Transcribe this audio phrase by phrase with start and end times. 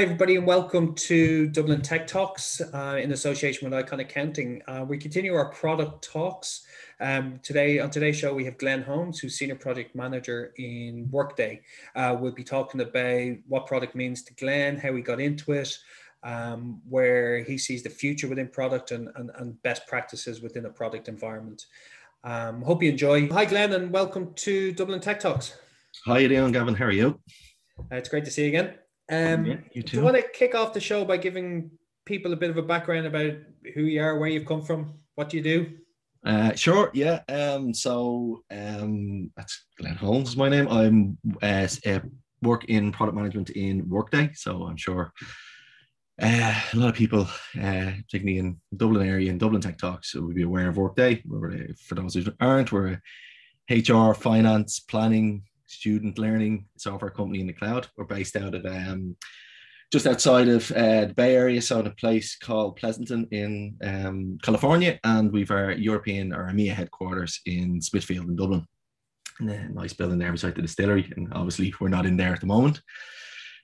[0.00, 4.62] Hi, everybody, and welcome to Dublin Tech Talks uh, in association with Icon Accounting.
[4.66, 6.64] Uh, we continue our product talks.
[7.00, 11.60] Um, today, on today's show, we have Glenn Holmes, who's Senior Project Manager in Workday.
[11.94, 15.76] Uh, we'll be talking about what product means to Glenn, how he got into it,
[16.22, 20.70] um, where he sees the future within product, and, and, and best practices within a
[20.70, 21.66] product environment.
[22.24, 23.28] Um, hope you enjoy.
[23.28, 25.58] Hi, Glenn, and welcome to Dublin Tech Talks.
[26.06, 26.74] Hi, Leon Gavin.
[26.74, 27.20] How are you?
[27.78, 28.79] Uh, it's great to see you again.
[29.10, 29.88] Um, yeah, you too.
[29.88, 31.70] Do you want to kick off the show by giving
[32.06, 33.32] people a bit of a background about
[33.74, 35.72] who you are, where you've come from, what you do?
[36.24, 37.20] Uh, sure, yeah.
[37.28, 40.68] Um, so um, that's Glenn Holmes is my name.
[40.68, 42.00] I'm uh, uh,
[42.42, 45.12] work in product management in Workday, so I'm sure
[46.20, 47.22] uh, a lot of people,
[47.60, 51.22] uh, particularly in Dublin area and Dublin Tech Talks, will be aware of Workday.
[51.26, 53.00] We're, for those who aren't, we're
[53.70, 57.86] a HR, finance, planning, student learning software company in the cloud.
[57.96, 59.16] We're based out of um,
[59.92, 64.38] just outside of uh, the Bay Area, so in a place called Pleasanton in um,
[64.42, 68.66] California, and we've our European or EMEA headquarters in Smithfield in Dublin.
[69.40, 72.80] Nice building there beside the distillery, and obviously we're not in there at the moment.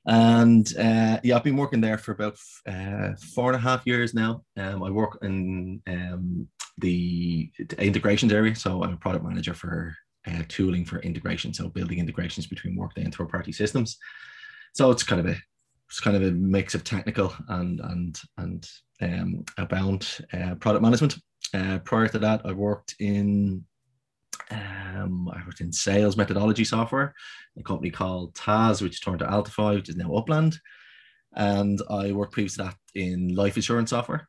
[0.07, 4.15] And uh, yeah, I've been working there for about uh, four and a half years
[4.15, 4.43] now.
[4.57, 9.95] Um, I work in um, the integrations area, so I'm a product manager for
[10.27, 13.99] uh, tooling for integration, so building integrations between Workday and third-party systems.
[14.75, 15.37] So it's kind of a
[15.89, 18.69] it's kind of a mix of technical and and and
[19.03, 21.17] um, about uh, product management.
[21.55, 23.65] Uh, prior to that, I worked in
[24.51, 27.15] um, I worked in sales methodology software,
[27.59, 30.59] a company called Taz, which turned to Altify, which is now Upland.
[31.35, 34.29] And I worked previous to that in life insurance software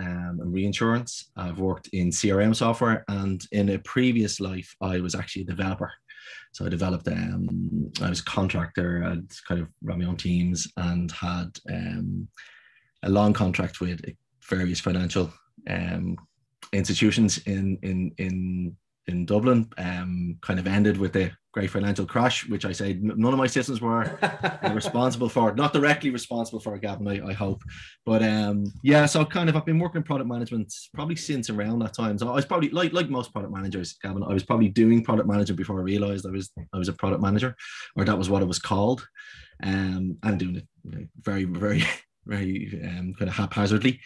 [0.00, 1.30] um, and reinsurance.
[1.36, 5.92] I've worked in CRM software, and in a previous life, I was actually a developer.
[6.52, 7.08] So I developed.
[7.08, 9.04] Um, I was a contractor.
[9.04, 12.28] I'd kind of run my own teams and had um,
[13.02, 14.00] a long contract with
[14.48, 15.32] various financial
[15.68, 16.16] um,
[16.72, 18.76] institutions in in in
[19.10, 19.68] in Dublin.
[19.78, 23.46] Um, kind of ended with the great financial crash, which I say none of my
[23.46, 24.18] systems were
[24.72, 27.62] responsible for, not directly responsible for, Gavin, I, I hope.
[28.06, 31.80] But um, yeah, so kind of I've been working in product management probably since around
[31.80, 32.18] that time.
[32.18, 35.28] So I was probably like like most product managers, Gavin, I was probably doing product
[35.28, 37.56] manager before I realized I was I was a product manager,
[37.96, 39.06] or that was what it was called.
[39.62, 40.66] Um, I'm doing it
[41.20, 41.84] very, very,
[42.26, 44.00] very um, kind of haphazardly.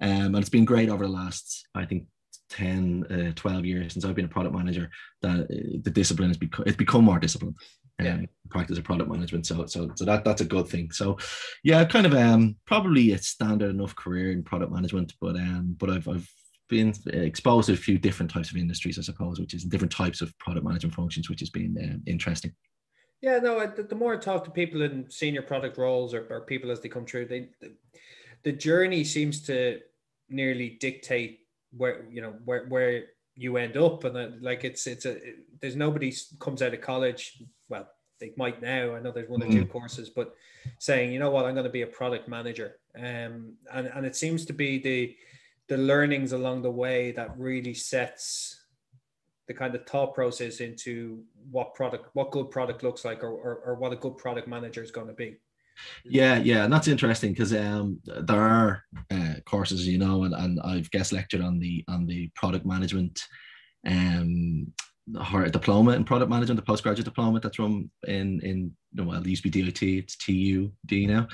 [0.00, 2.06] Um, and it's been great over the last, I think,
[2.52, 4.90] 10 uh, 12 years since i've been a product manager
[5.22, 7.56] that uh, the discipline has become it's become more disciplined
[8.00, 8.14] yeah.
[8.14, 9.46] Um, practice of product management.
[9.46, 10.90] So so so that that's a good thing.
[10.90, 11.18] So
[11.64, 15.90] yeah kind of um probably a standard enough career in product management but um but
[15.90, 16.28] i've i've
[16.68, 20.22] been exposed to a few different types of industries i suppose which is different types
[20.22, 22.52] of product management functions which has been uh, interesting.
[23.20, 26.70] Yeah no the more i talk to people in senior product roles or, or people
[26.70, 27.72] as they come through they the,
[28.42, 29.80] the journey seems to
[30.28, 31.40] nearly dictate
[31.76, 34.04] where you know where where you end up.
[34.04, 35.18] And then, like it's it's a
[35.60, 37.88] there's nobody comes out of college well
[38.20, 39.70] they might now i know there's one or two mm.
[39.70, 40.34] courses but
[40.78, 41.44] saying you know what?
[41.44, 42.76] I'm going to be a product manager.
[42.96, 45.16] Um and and it seems to be the
[45.68, 48.60] the learnings along the way that really sets
[49.48, 53.54] the kind of thought process into what product what good product looks like or, or,
[53.66, 55.36] or what a good product manager is going to be
[56.04, 60.60] yeah, yeah, and that's interesting because um, there are uh, courses, you know, and, and
[60.60, 63.20] I've guest lectured on the on the product management
[63.84, 64.72] um
[65.50, 69.50] diploma in product management, the postgraduate diploma that's run in in well, it used to
[69.50, 71.26] be DIT, it's TUD now.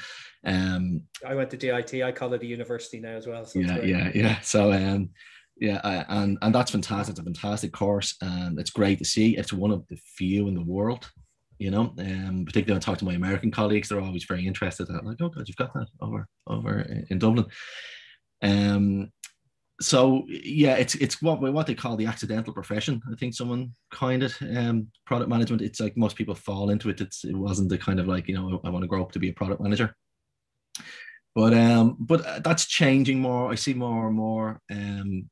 [0.45, 2.03] Um, I went to DIT.
[2.03, 3.45] I call it a university now as well.
[3.45, 4.41] So yeah, yeah, yeah.
[4.41, 5.11] So um,
[5.61, 7.13] yeah, uh, and and that's fantastic.
[7.13, 9.37] It's a fantastic course, and it's great to see.
[9.37, 11.11] It's one of the few in the world
[11.59, 14.89] you know, um, particularly when I talk to my American colleagues, they're always very interested.
[14.89, 16.81] Like, oh God, you've got that over over
[17.11, 17.47] in Dublin.
[18.43, 19.13] Um,
[19.81, 23.01] so yeah, it's it's what what they call the accidental profession.
[23.11, 24.35] I think someone coined it.
[24.57, 25.63] um, product management.
[25.63, 27.01] It's like most people fall into it.
[27.01, 29.13] It's it wasn't the kind of like you know I, I want to grow up
[29.13, 29.95] to be a product manager.
[31.35, 33.51] But um, but that's changing more.
[33.51, 35.29] I see more and more um,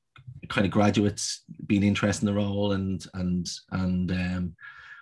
[0.48, 4.56] kind of graduates being interested in the role and and and um,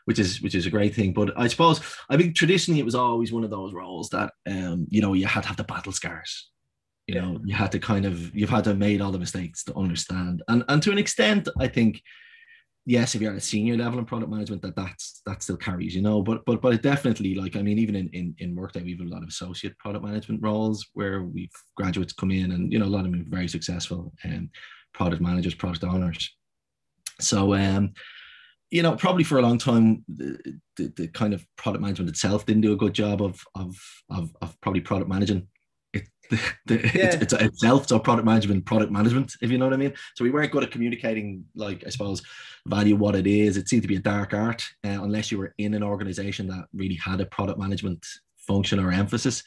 [0.04, 1.12] which is which is a great thing.
[1.12, 4.86] But I suppose I think traditionally it was always one of those roles that um,
[4.90, 6.50] you know you had to have the battle scars.
[7.06, 9.62] You know, you had to kind of you've had to have made all the mistakes
[9.64, 12.00] to understand, and and to an extent, I think
[12.86, 15.94] yes, if you're at a senior level in product management, that that's that still carries,
[15.94, 16.22] you know.
[16.22, 19.00] But but but it definitely like I mean, even in in in Workday, we have
[19.00, 22.86] a lot of associate product management roles where we've graduates come in, and you know,
[22.86, 24.50] a lot of them are very successful and um,
[24.92, 26.34] product managers, product owners.
[27.20, 27.92] So um,
[28.70, 32.44] you know, probably for a long time, the, the, the, kind of product management itself
[32.46, 33.76] didn't do a good job of of
[34.10, 35.46] of, of probably product managing
[35.92, 37.06] it, the, the, yeah.
[37.06, 37.88] it's, it's, itself.
[37.88, 39.94] So product management, product management, if you know what I mean.
[40.16, 42.22] So we weren't good at communicating, like I suppose,
[42.66, 43.56] value what it is.
[43.56, 46.66] It seemed to be a dark art uh, unless you were in an organization that
[46.74, 48.04] really had a product management
[48.38, 49.42] function or emphasis.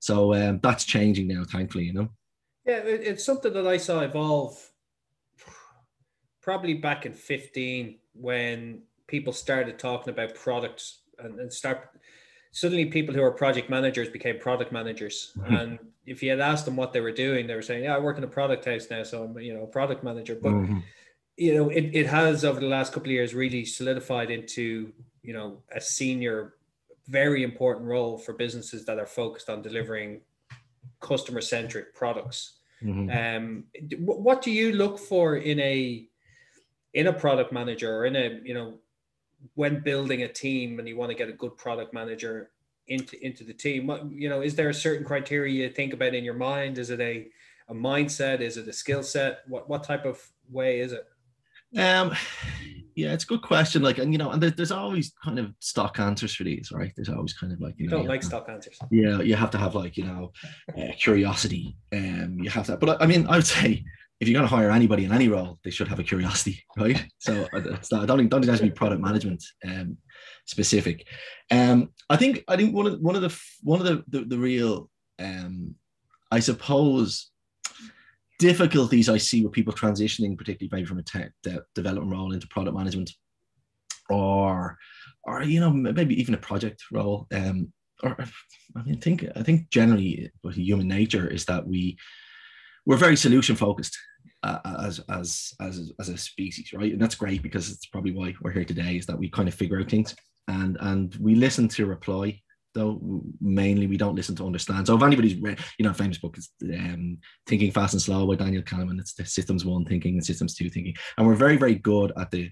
[0.00, 1.84] So um, that's changing now, thankfully.
[1.84, 2.08] You know.
[2.66, 4.58] Yeah, it's something that I saw evolve
[6.44, 11.88] probably back in 15 when people started talking about products and, and start
[12.52, 15.54] suddenly people who are project managers became product managers mm-hmm.
[15.54, 17.98] and if you had asked them what they were doing they were saying yeah i
[17.98, 20.78] work in a product house now so i'm you know a product manager but mm-hmm.
[21.38, 24.92] you know it, it has over the last couple of years really solidified into
[25.22, 26.56] you know a senior
[27.08, 30.20] very important role for businesses that are focused on delivering
[31.00, 33.08] customer centric products mm-hmm.
[33.18, 33.64] um
[33.98, 36.06] what do you look for in a
[36.94, 38.74] in a product manager or in a you know
[39.54, 42.50] when building a team and you want to get a good product manager
[42.88, 46.14] into into the team what, you know is there a certain criteria you think about
[46.14, 46.78] in your mind?
[46.78, 47.26] Is it a
[47.68, 48.40] a mindset?
[48.40, 49.40] Is it a skill set?
[49.48, 51.06] What what type of way is it?
[51.78, 52.14] Um
[52.94, 53.82] yeah it's a good question.
[53.82, 56.92] Like and you know and there's always kind of stock answers for these right?
[56.94, 58.78] There's always kind of like you, you know, don't like to, stock answers.
[58.90, 60.30] Yeah you have to have like you know
[60.78, 63.84] uh, curiosity um you have that but i mean i would say
[64.20, 67.04] if you're going to hire anybody in any role, they should have a curiosity, right?
[67.18, 69.98] So I don't think don't think be product management um,
[70.46, 71.06] specific.
[71.50, 74.38] Um, I think I think one of one of the one of the the, the
[74.38, 75.74] real um,
[76.30, 77.30] I suppose
[78.38, 82.48] difficulties I see with people transitioning, particularly maybe from a tech de- development role into
[82.48, 83.10] product management,
[84.10, 84.76] or
[85.24, 87.26] or you know maybe even a project role.
[87.32, 87.72] Um,
[88.02, 88.16] or
[88.76, 91.96] I mean, think I think generally human nature is that we
[92.86, 93.96] we're very solution focused
[94.42, 96.92] uh, as as as as a species, right?
[96.92, 99.54] And that's great because it's probably why we're here today is that we kind of
[99.54, 100.14] figure out things
[100.48, 102.40] and and we listen to reply.
[102.74, 104.88] Though mainly we don't listen to understand.
[104.88, 108.34] So if anybody's read, you know, famous book is um, Thinking Fast and Slow by
[108.34, 108.98] Daniel Kahneman.
[108.98, 112.32] It's the systems one thinking and systems two thinking, and we're very very good at
[112.32, 112.50] the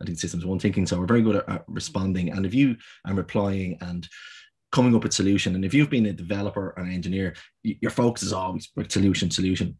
[0.00, 0.86] I think systems one thinking.
[0.86, 2.32] So we're very good at, at responding.
[2.32, 2.76] And if you
[3.06, 4.06] and replying and
[4.72, 5.54] coming up with solution.
[5.54, 9.78] And if you've been a developer and engineer, your focus is always solution, solution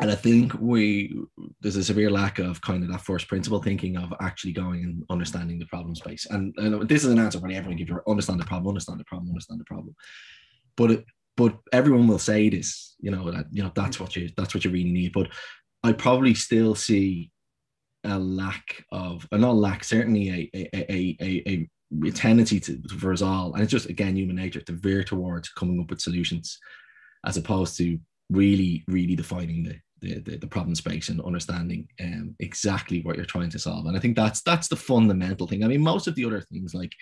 [0.00, 1.14] and I think we
[1.60, 5.04] there's a severe lack of kind of that first principle thinking of actually going and
[5.10, 6.26] understanding the problem space.
[6.30, 9.04] And, and this is an answer for everyone give you understand the problem, understand the
[9.04, 9.94] problem, understand the problem.
[10.76, 11.04] But it,
[11.36, 14.64] but everyone will say this, you know, that you know that's what you that's what
[14.64, 15.12] you really need.
[15.12, 15.28] But
[15.82, 17.30] I probably still see
[18.04, 21.68] a lack of, a not lack, certainly a a, a, a
[22.14, 25.80] tendency to for us all, and it's just again human nature to veer towards coming
[25.80, 26.58] up with solutions
[27.24, 27.98] as opposed to
[28.30, 33.24] really, really defining the, the, the, the problem space and understanding um, exactly what you're
[33.24, 33.86] trying to solve.
[33.86, 35.62] And I think that's that's the fundamental thing.
[35.62, 36.92] I mean, most of the other things like,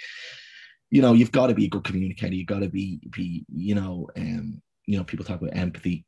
[0.90, 2.34] you know, you've got to be a good communicator.
[2.34, 6.04] You've got to be be, you know, um, you know, people talk about empathy.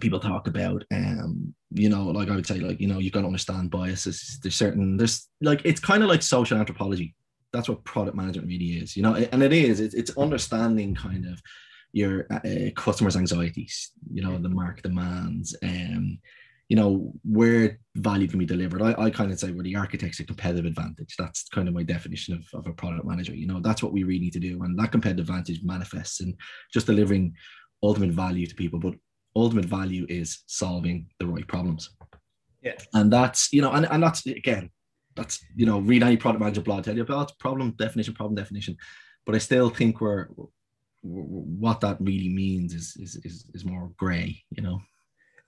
[0.00, 3.20] People talk about um, you know, like I would say, like, you know, you've got
[3.20, 4.38] to understand biases.
[4.42, 7.14] There's certain there's like it's kind of like social anthropology.
[7.52, 11.26] That's what product management really is, you know, and it is, it's, it's understanding kind
[11.26, 11.40] of
[11.92, 16.18] your uh, customers' anxieties, you know, the market demands, um,
[16.68, 18.80] you know, where value can be delivered.
[18.80, 21.14] I, I kind of say we're the architects of competitive advantage.
[21.18, 23.34] That's kind of my definition of, of a product manager.
[23.34, 24.62] You know, that's what we really need to do.
[24.62, 26.34] And that competitive advantage manifests in
[26.72, 27.34] just delivering
[27.82, 28.78] ultimate value to people.
[28.78, 28.94] But
[29.36, 31.90] ultimate value is solving the right problems.
[32.62, 32.78] Yeah.
[32.94, 34.70] And that's, you know, and, and that's again,
[35.14, 38.34] that's you know, read any product manager blog, tell you oh, about problem definition, problem
[38.34, 38.76] definition.
[39.24, 40.28] But I still think we're
[41.02, 44.80] what that really means is is is, is more gray you know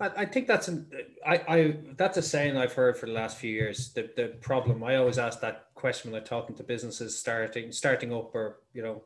[0.00, 0.90] I, I think that's an
[1.24, 3.92] I, I that's a saying I've heard for the last few years.
[3.92, 8.12] The the problem I always ask that question when I'm talking to businesses starting starting
[8.12, 9.04] up or you know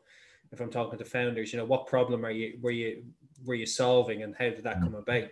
[0.50, 3.04] if I'm talking to founders, you know, what problem are you were you
[3.44, 4.84] were you solving and how did that mm.
[4.84, 5.28] come about?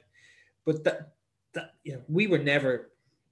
[0.64, 1.14] But that
[1.54, 2.90] that you know, we were never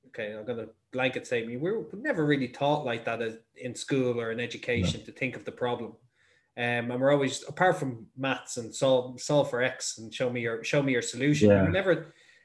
[0.08, 3.34] okay, I'm gonna blanket say we were never really taught like that as
[3.66, 5.06] in school or in education no.
[5.06, 5.92] to think of the problem.
[6.56, 10.40] Um, and we're always apart from maths and solve solve for x and show me
[10.46, 11.50] your show me your solution.
[11.50, 11.64] Yeah.
[11.64, 11.92] We never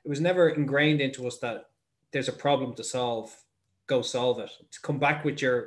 [0.05, 1.57] it was never ingrained into us that
[2.11, 3.27] there's a problem to solve.
[3.87, 4.51] Go solve it.
[4.73, 5.57] To come back with your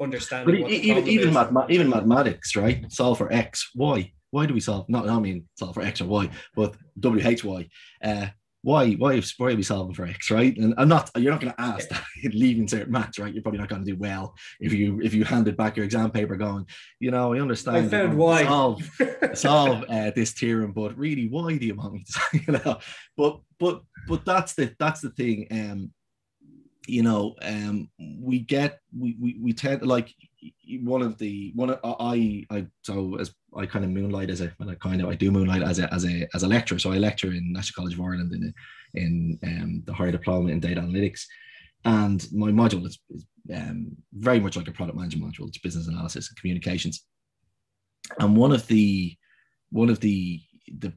[0.00, 0.66] understanding.
[0.68, 2.78] Even even, math, even mathematics, right?
[2.90, 4.12] Solve for x, y.
[4.30, 4.88] Why do we solve?
[4.88, 7.68] Not I mean solve for x or y, but w h y.
[8.02, 8.26] Uh,
[8.62, 10.56] why why why are we solving for x right?
[10.56, 13.32] And i'm not you're not going to ask that leaving certain maths right?
[13.32, 16.10] You're probably not going to do well if you if you handed back your exam
[16.10, 16.66] paper going
[17.00, 18.44] you know i understand i found why.
[18.44, 18.90] solve
[19.34, 22.78] solve uh, this theorem but really why do you want me to you know
[23.16, 25.90] but but but that's the that's the thing um
[26.86, 30.12] you know, um, we get we we, we tend like
[30.80, 34.52] one of the one of, I I so as I kind of moonlight as a
[34.58, 36.78] well, I kind of I do moonlight as a as a as a lecturer.
[36.78, 38.54] So I lecture in National College of Ireland in
[38.94, 41.24] in um, the higher diploma in data analytics,
[41.84, 45.48] and my module is, is um, very much like a product management module.
[45.48, 47.04] It's business analysis and communications,
[48.18, 49.16] and one of the
[49.70, 50.40] one of the
[50.78, 50.92] the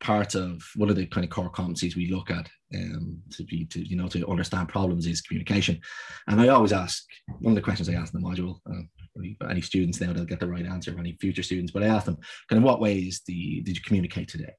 [0.00, 3.64] part of one of the kind of core competencies we look at um, to be
[3.66, 5.80] to you know to understand problems is communication.
[6.28, 7.04] And i always ask
[7.40, 10.40] one of the questions i ask in the module uh, any students now they'll get
[10.40, 13.62] the right answer any future students but i ask them kind of what ways the,
[13.62, 14.52] did you communicate today?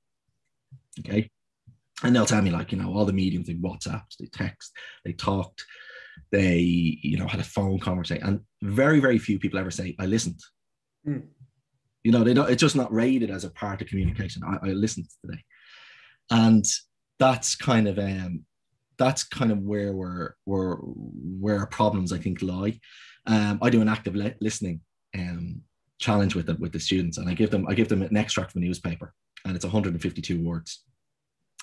[1.00, 1.30] Okay?
[2.04, 4.72] And they'll tell me like you know all the mediums they whatsapp they text
[5.04, 5.64] they talked
[6.32, 8.26] they you know had a phone conversation.
[8.26, 10.40] And very very few people ever say i listened.
[11.08, 11.28] Mm.
[12.08, 14.42] You know, they don't, it's just not rated as a part of communication.
[14.42, 15.44] I, I listened today.
[16.32, 16.64] And
[17.20, 18.46] that's kind of um
[18.98, 22.80] that's kind of where we're, we're where our problems I think lie.
[23.26, 24.80] Um, I do an active le- listening
[25.20, 25.64] um,
[26.00, 28.54] challenge with them with the students, and I give them I give them an extract
[28.54, 30.86] from a newspaper, and it's 152 words.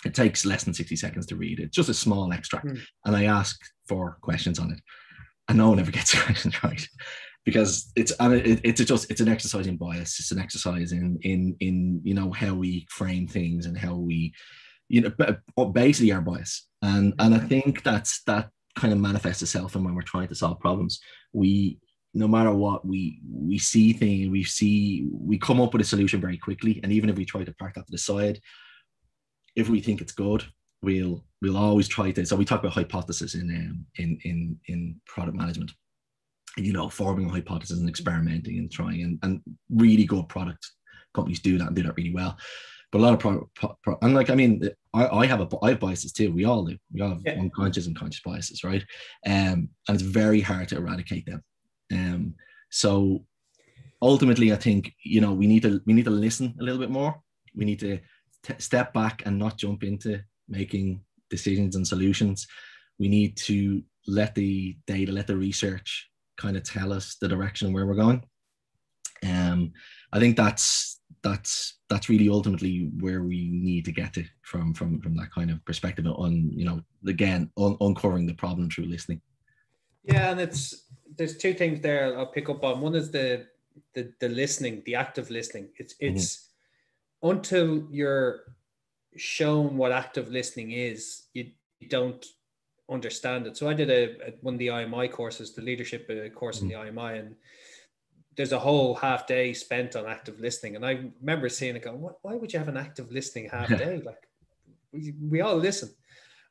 [0.05, 1.59] It takes less than 60 seconds to read.
[1.59, 2.81] It's just a small extract, mm.
[3.07, 3.59] and I ask
[3.89, 4.81] for questions on it,
[5.49, 6.87] and no one ever gets questions right
[7.45, 10.19] because it's it's just it's an exercise in bias.
[10.19, 14.33] It's an exercise in in in you know how we frame things and how we
[14.89, 16.67] you know basically our bias.
[16.83, 20.35] And and i think that's that kind of manifests itself and when we're trying to
[20.35, 21.01] solve problems.
[21.33, 21.79] We
[22.15, 26.21] no matter what we we see things we see we come up with a solution
[26.21, 26.81] very quickly.
[26.83, 28.41] And even if we try to park that to the side
[29.57, 30.45] if we think it's good
[30.83, 35.01] we'll we'll always try to so we talk about hypothesis in um, in in in
[35.07, 35.73] product management
[36.57, 40.71] you know, forming hypotheses and experimenting and trying and, and really good product
[41.15, 42.37] companies do that and do that really well.
[42.93, 45.49] But a lot of product, pro, pro, and like I mean, I, I have a
[45.63, 46.33] I have biases too.
[46.33, 46.77] We all do.
[46.93, 47.41] We all have yeah.
[47.41, 48.85] unconscious and conscious biases, right?
[49.27, 51.43] Um, and it's very hard to eradicate them.
[51.93, 52.35] Um,
[52.71, 53.25] so
[54.01, 56.91] ultimately, I think you know we need to we need to listen a little bit
[56.91, 57.21] more.
[57.57, 57.99] We need to
[58.45, 62.47] t- step back and not jump into making decisions and solutions.
[63.01, 67.73] We need to let the data, let the research kind of tell us the direction
[67.73, 68.23] where we're going.
[69.25, 69.73] Um,
[70.13, 75.01] I think that's that's that's really ultimately where we need to get to from from
[75.01, 79.21] from that kind of perspective on you know again un- uncovering the problem through listening.
[80.05, 80.85] Yeah, and it's
[81.17, 82.81] there's two things there I'll pick up on.
[82.81, 83.47] One is the
[83.95, 85.69] the the listening, the active listening.
[85.79, 86.17] It's mm-hmm.
[86.17, 86.37] it's
[87.23, 87.31] mm-hmm.
[87.31, 88.41] until you're
[89.17, 92.25] shown what active listening is, you, you don't
[92.91, 93.57] understand it.
[93.57, 96.69] So I did a, a one of the IMI courses, the leadership uh, course in
[96.69, 96.75] the.
[96.75, 97.35] IMI, and
[98.37, 100.77] there's a whole half day spent on active listening.
[100.77, 104.03] And I remember seeing it go, why would you have an active listening half day?
[104.05, 104.29] like
[104.93, 105.91] we, we all listen.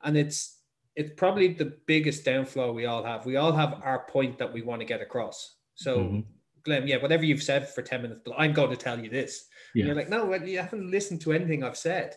[0.04, 0.60] And it's
[0.96, 3.26] it's probably the biggest downflow we all have.
[3.26, 5.56] We all have our point that we want to get across.
[5.76, 6.20] So mm-hmm.
[6.64, 9.48] Glenn, yeah, whatever you've said for 10 minutes, I'm going to tell you this.
[9.74, 9.86] Yeah.
[9.86, 12.16] you're like, no, you haven't listened to anything I've said.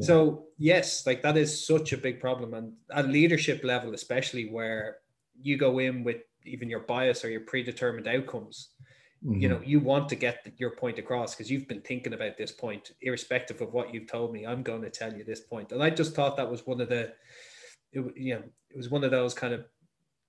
[0.00, 4.98] So yes, like that is such a big problem, and at leadership level, especially where
[5.40, 8.70] you go in with even your bias or your predetermined outcomes.
[9.24, 9.40] Mm-hmm.
[9.40, 12.52] You know, you want to get your point across because you've been thinking about this
[12.52, 14.46] point, irrespective of what you've told me.
[14.46, 16.88] I'm going to tell you this point, and I just thought that was one of
[16.88, 17.12] the,
[17.92, 19.64] it, you know, it was one of those kind of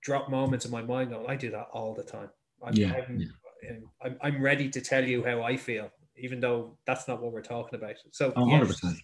[0.02, 1.10] drop moments in my mind.
[1.10, 2.30] Going, I do that all the time.
[2.64, 3.76] I'm, yeah, I'm, yeah.
[4.02, 7.42] I'm, I'm ready to tell you how I feel, even though that's not what we're
[7.42, 7.96] talking about.
[8.12, 8.82] So, 100%.
[8.82, 9.00] Yes,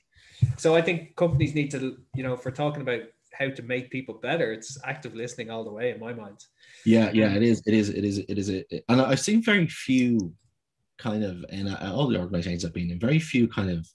[0.57, 3.91] so I think companies need to, you know, if we're talking about how to make
[3.91, 6.45] people better, it's active listening all the way in my mind.
[6.85, 7.63] Yeah, yeah, it is.
[7.67, 7.89] It is.
[7.89, 8.19] It is.
[8.19, 8.49] It is.
[8.49, 10.35] It, and I've seen very few
[10.99, 13.87] kind of, and all the organizations I've been in, very few kind of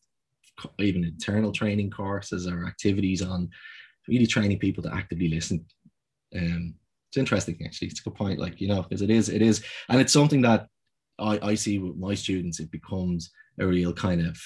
[0.80, 3.50] even internal training courses or activities on
[4.08, 5.66] really training people to actively listen.
[6.36, 6.76] Um,
[7.10, 7.90] it's interesting actually.
[7.90, 8.40] It's a good point.
[8.40, 10.68] Like you know, because it is, it is, and it's something that
[11.20, 12.60] I I see with my students.
[12.60, 14.40] It becomes a real kind of,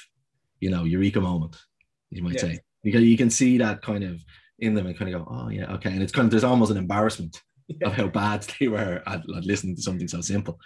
[0.60, 1.58] you know, eureka moment
[2.12, 4.24] you might say, because you can see that kind of
[4.60, 5.92] in them and kind of go, oh yeah, okay.
[5.92, 7.88] And it's kind of there's almost an embarrassment yeah.
[7.88, 10.60] of how bad they were at, at, listening to something so simple.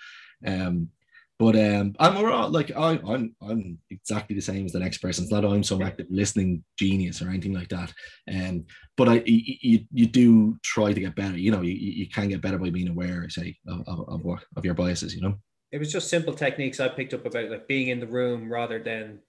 [0.45, 0.89] Um,
[1.37, 5.25] but um, I'm all, like I, I'm I'm exactly the same as the next person.
[5.25, 7.91] It's not I'm some active listening genius or anything like that.
[8.33, 8.63] Um,
[8.95, 11.37] but I you, you do try to get better.
[11.37, 14.45] You know, you, you can get better by being aware, say, of, of, of what
[14.55, 15.13] of your biases.
[15.13, 15.35] You know,
[15.73, 18.81] it was just simple techniques I picked up about like being in the room rather
[18.81, 19.19] than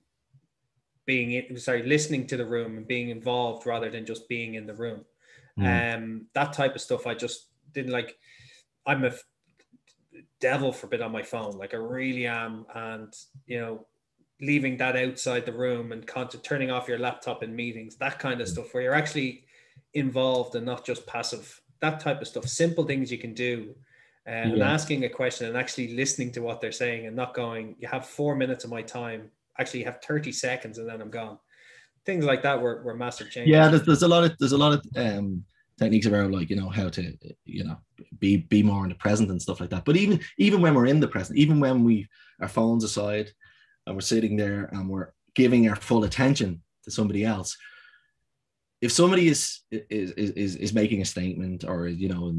[1.07, 4.67] being in, sorry listening to the room and being involved rather than just being in
[4.67, 5.05] the room
[5.59, 5.95] mm.
[5.95, 8.17] um that type of stuff i just didn't like
[8.87, 9.13] i'm a
[10.41, 13.15] devil forbid on my phone like i really am and
[13.47, 13.87] you know
[14.43, 18.41] leaving that outside the room and con- turning off your laptop in meetings that kind
[18.41, 18.51] of mm.
[18.51, 19.45] stuff where you're actually
[19.95, 23.75] involved and not just passive that type of stuff, simple things you can do,
[24.27, 27.77] uh, and asking a question and actually listening to what they're saying and not going,
[27.79, 29.31] you have four minutes of my time.
[29.59, 31.39] Actually, have 30 seconds and then I'm gone.
[32.05, 33.51] Things like that were, were massive changes.
[33.51, 35.45] yeah there's, there's a lot of there's a lot of um
[35.79, 37.13] techniques around like you know how to
[37.45, 37.77] you know
[38.19, 40.87] be be more in the present and stuff like that but even even when we're
[40.87, 42.07] in the present even when we
[42.41, 43.31] our phones aside
[43.87, 47.57] and we're sitting there and we're giving our full attention to somebody else
[48.81, 52.35] if somebody is is is is making a statement or you know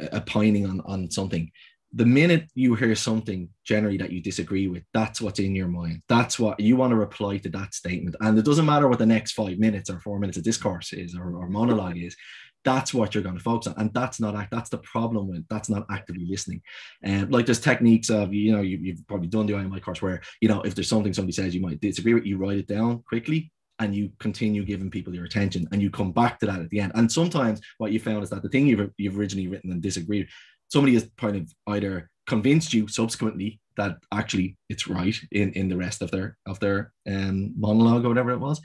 [0.00, 1.50] a opining on on something
[1.94, 6.02] the minute you hear something generally that you disagree with that's what's in your mind.
[6.08, 8.16] That's what you want to reply to that statement.
[8.20, 11.14] And it doesn't matter what the next five minutes or four minutes of discourse is
[11.14, 12.16] or, or monologue is
[12.64, 13.74] that's what you're going to focus on.
[13.76, 16.62] And that's not that's the problem with that's not actively listening.
[17.02, 20.22] And like there's techniques of you know you, you've probably done the IMI course where
[20.40, 23.02] you know if there's something somebody says you might disagree with you write it down
[23.02, 26.70] quickly and you continue giving people your attention and you come back to that at
[26.70, 26.92] the end.
[26.94, 30.28] And sometimes what you found is that the thing you've, you've originally written and disagreed
[30.72, 35.76] somebody has kind of either convinced you subsequently that actually it's right in in the
[35.76, 38.60] rest of their of their um monologue or whatever it was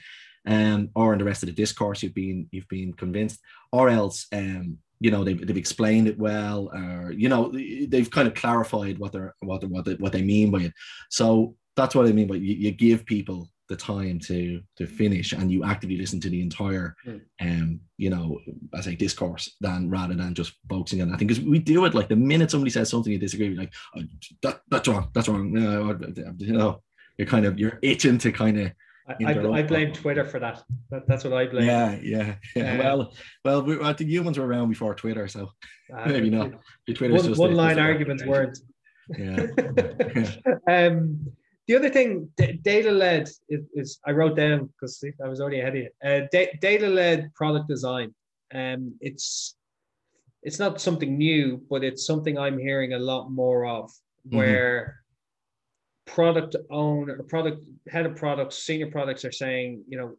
[0.47, 3.39] um or in the rest of the discourse you've been you've been convinced
[3.71, 7.51] or else um you know they've, they've explained it well or you know
[7.87, 10.73] they've kind of clarified what they're what they what they, what they mean by it.
[11.09, 15.33] So that's what i mean by you, you give people the time to to finish
[15.33, 17.21] and you actively listen to the entire Mm.
[17.41, 18.39] um you know
[18.73, 21.93] as a discourse than rather than just focusing on that thing because we do it
[21.93, 24.01] like the minute somebody says something you disagree with like oh,
[24.43, 25.97] that, that's wrong that's wrong no,
[26.37, 26.81] you know
[27.17, 28.71] you're kind of you're itching to kind of
[29.25, 29.25] I,
[29.59, 30.63] I, blame Twitter for that.
[30.91, 31.07] that.
[31.07, 31.65] That's what I blame.
[31.65, 32.73] yeah yeah, yeah.
[32.73, 33.13] Uh, well
[33.45, 35.49] well we, I think humans were around before Twitter so
[35.93, 36.51] Uh, maybe not
[36.93, 38.57] Twitter's One, just one a- line arguments weren't.
[39.17, 39.45] yeah
[40.67, 41.25] um,
[41.67, 45.59] the other thing, d- data led is, is I wrote down because I was already
[45.59, 45.89] ahead of you.
[46.03, 48.13] Uh, da- data led product design.
[48.53, 49.55] Um, it's
[50.43, 53.91] it's not something new, but it's something I'm hearing a lot more of,
[54.27, 54.37] Mhm.
[54.37, 55.03] where
[56.05, 60.15] product owner, product head of products, senior products are saying, you know,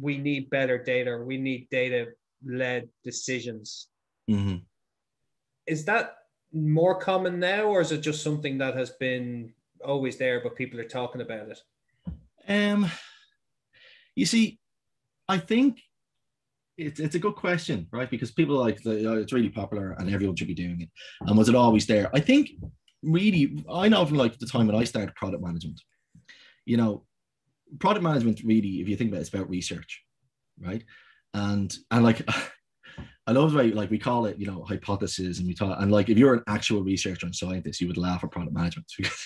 [0.00, 2.08] we need better data, we need data
[2.44, 3.88] led decisions.
[4.28, 4.62] Mhm.
[5.66, 6.16] Is that
[6.52, 10.80] more common now, or is it just something that has been always there, but people
[10.80, 11.60] are talking about it?
[12.48, 12.90] Um,
[14.14, 14.58] you see,
[15.28, 15.80] I think
[16.76, 18.10] it's it's a good question, right?
[18.10, 20.90] Because people like oh, it's really popular and everyone should be doing it.
[21.22, 22.10] And was it always there?
[22.14, 22.50] I think
[23.02, 25.80] really, I know from like the time when I started product management,
[26.64, 27.04] you know,
[27.78, 30.02] product management really, if you think about it, it's about research,
[30.58, 30.82] right?
[31.34, 32.26] And and like
[33.30, 35.92] I love the way like we call it, you know, hypothesis, and we talk and
[35.92, 39.24] like if you're an actual researcher and scientist, you would laugh at product management because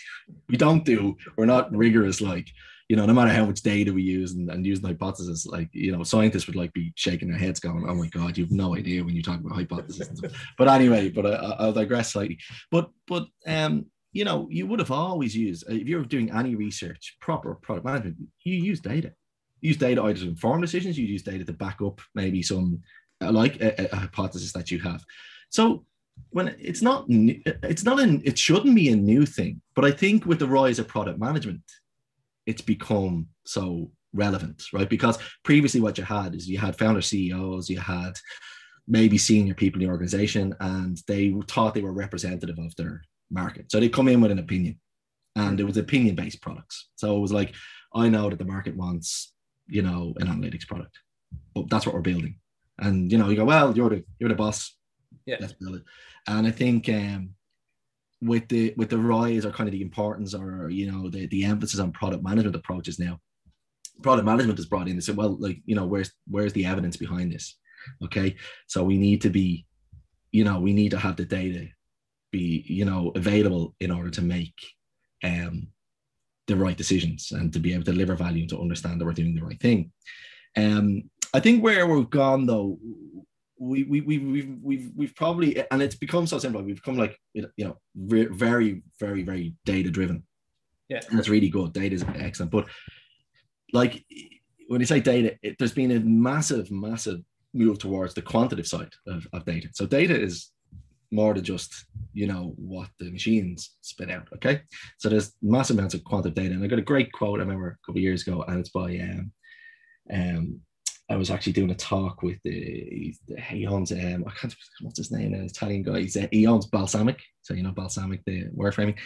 [0.49, 2.49] we don't do, we're not rigorous like
[2.89, 5.91] you know, no matter how much data we use and, and using hypothesis, like, you
[5.91, 9.03] know, scientists would like be shaking their heads going, oh my God, you've no idea
[9.03, 10.11] when you talk about hypothesis.
[10.59, 12.39] but anyway, but I, I'll digress slightly.
[12.71, 17.17] But, but, um, you know, you would have always used, if you're doing any research,
[17.21, 19.13] proper product management, you use data.
[19.63, 22.83] You use data either to inform decisions, you use data to back up maybe some,
[22.83, 22.83] uh,
[23.21, 25.05] like a, a hypothesis that you have.
[25.51, 25.85] So
[26.31, 29.61] when it's not, it's not an, it shouldn't be a new thing.
[29.75, 31.63] But I think with the rise of product management,
[32.47, 34.89] it's become so relevant, right?
[34.89, 38.13] Because previously, what you had is you had founder CEOs, you had
[38.87, 43.71] maybe senior people in the organization, and they thought they were representative of their market.
[43.71, 44.79] So they come in with an opinion,
[45.37, 46.89] and it was opinion based products.
[46.97, 47.55] So it was like,
[47.95, 49.33] I know that the market wants,
[49.67, 50.99] you know, an analytics product,
[51.55, 52.37] but that's what we're building.
[52.79, 54.77] And you know, you go, well, you're the you're the boss.
[55.27, 55.37] Yeah.
[55.41, 55.83] Let's build it.
[56.27, 57.31] And I think um,
[58.25, 61.45] with the with the rise or kind of the importance or you know the, the
[61.45, 63.21] emphasis on product management approaches now
[64.03, 66.97] product management is brought in and said well like you know where's where's the evidence
[66.97, 67.59] behind this
[68.03, 68.35] okay
[68.67, 69.67] so we need to be
[70.33, 71.67] you know we need to have the data
[72.33, 74.55] be you know available in order to make
[75.23, 75.69] um
[76.47, 79.13] the right decisions and to be able to deliver value and to understand that we're
[79.13, 79.93] doing the right thing
[80.57, 81.03] um
[81.35, 82.79] i think where we've gone though
[83.65, 86.63] we we we we've we've we've probably and it's become so simple.
[86.63, 90.25] We've become like you know very very very data driven.
[90.89, 91.01] Yeah.
[91.09, 91.73] and it's really good.
[91.73, 92.67] Data is excellent, but
[93.73, 94.05] like
[94.69, 97.21] when you say data, it, there's been a massive massive
[97.55, 99.69] move towards the quantitative side of, of data.
[99.73, 100.51] So data is
[101.11, 104.29] more than just you know what the machines spit out.
[104.35, 104.63] Okay,
[104.99, 107.69] so there's massive amounts of quantitative data, and I got a great quote I remember
[107.69, 109.33] a couple of years ago, and it's by um
[110.13, 110.61] um
[111.11, 112.51] I was actually doing a talk with the
[112.91, 116.01] he's, he owns um I can't what's his name an Italian guy.
[116.01, 117.19] He's uh, Balsamiq.
[117.43, 118.97] So you know Balsamiq the word framing?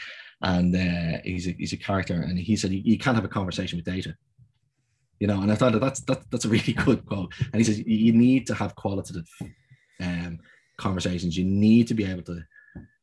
[0.40, 2.14] And uh, he's a he's a character.
[2.14, 4.14] And he said you, you can't have a conversation with data.
[5.18, 7.32] You know and I thought that that's that, that's a really good quote.
[7.52, 9.28] And he says you need to have qualitative
[10.00, 10.38] um
[10.76, 11.36] conversations.
[11.36, 12.40] You need to be able to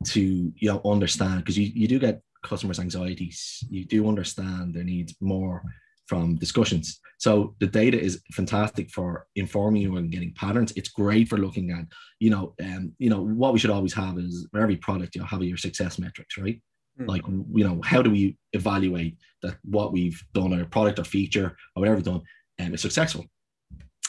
[0.06, 1.40] to you know understand.
[1.40, 3.62] Because you, you do get customers' anxieties.
[3.70, 5.64] You do understand their needs more
[6.08, 7.00] from discussions.
[7.18, 10.74] So the data is fantastic for informing you and getting patterns.
[10.76, 11.86] It's great for looking at,
[12.20, 15.22] you know, um, you know, what we should always have is for every product, you
[15.22, 16.62] know, have your success metrics, right?
[17.00, 17.10] Mm-hmm.
[17.10, 21.56] Like, you know, how do we evaluate that what we've done, our product or feature
[21.76, 22.22] or whatever we've done,
[22.60, 23.26] um, is successful?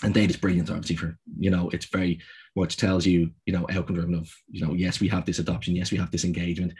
[0.02, 2.20] And data is brilliant, obviously, for, you know, it's very
[2.54, 5.74] much tells you, you know, outcome driven of, you know, yes, we have this adoption,
[5.74, 6.74] yes, we have this engagement,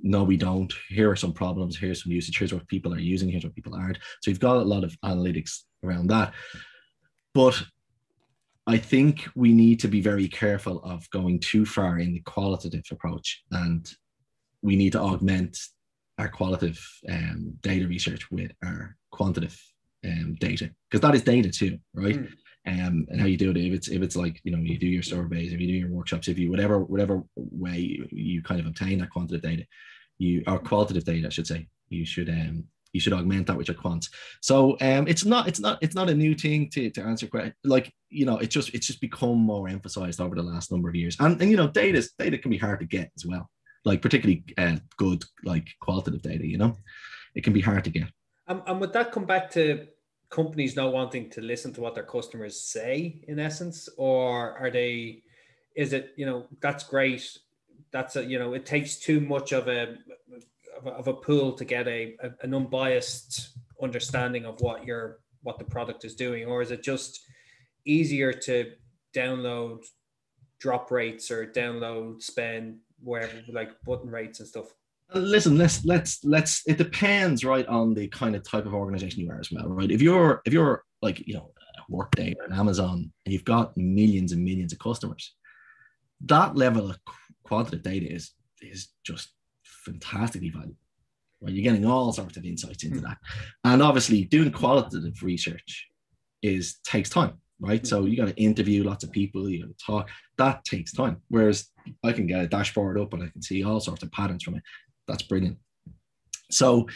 [0.00, 0.72] no, we don't.
[0.88, 1.76] Here are some problems.
[1.76, 2.38] Here's some usage.
[2.38, 3.28] Here's what people are using.
[3.28, 3.98] Here's what people aren't.
[4.22, 6.32] So you've got a lot of analytics around that.
[7.34, 7.60] But
[8.66, 12.84] I think we need to be very careful of going too far in the qualitative
[12.90, 13.90] approach, and
[14.62, 15.58] we need to augment
[16.18, 19.58] our qualitative um, data research with our quantitative
[20.04, 22.16] um, data because that is data too, right?
[22.16, 22.32] Mm.
[22.68, 24.86] Um, and how you do it if it's if it's like you know you do
[24.86, 28.60] your surveys if you do your workshops if you whatever whatever way you, you kind
[28.60, 29.64] of obtain that quantitative data
[30.18, 33.68] you or qualitative data I should say you should um you should augment that with
[33.68, 34.10] your quants.
[34.42, 37.54] So um it's not it's not it's not a new thing to, to answer question
[37.64, 40.94] like you know it's just it's just become more emphasized over the last number of
[40.94, 41.16] years.
[41.20, 43.48] And and you know data data can be hard to get as well
[43.86, 46.76] like particularly uh, good like qualitative data you know?
[47.34, 48.08] It can be hard to get.
[48.46, 49.86] Um, and would that come back to
[50.30, 53.88] companies not wanting to listen to what their customers say in essence?
[53.96, 55.22] Or are they
[55.74, 57.38] is it you know that's great.
[57.92, 59.96] That's a you know it takes too much of a
[60.84, 63.50] of a, pool to get a, a, an unbiased
[63.82, 66.46] understanding of what your what the product is doing?
[66.46, 67.20] Or is it just
[67.84, 68.72] easier to
[69.14, 69.84] download
[70.58, 74.74] drop rates or download spend wherever like button rates and stuff
[75.14, 79.30] listen let's let's let's it depends right on the kind of type of organization you
[79.30, 79.90] are as well right?
[79.90, 81.52] If you're if you're like you know
[81.88, 85.34] workday or an amazon and you've got millions and millions of customers
[86.26, 86.98] that level of
[87.44, 90.76] quantitative data is is just fantastically valuable
[91.40, 91.54] right?
[91.54, 93.04] You're getting all sorts of insights into hmm.
[93.04, 93.18] that.
[93.64, 95.88] And obviously doing qualitative research
[96.42, 97.84] is takes time right?
[97.86, 101.22] So you got to interview lots of people you got to talk that takes time.
[101.28, 101.70] Whereas
[102.04, 104.56] i can get a dashboard up and i can see all sorts of patterns from
[104.56, 104.62] it
[105.08, 105.58] that's brilliant.
[106.50, 106.86] So